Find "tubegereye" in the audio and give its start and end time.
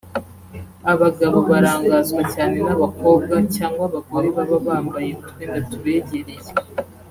5.69-6.49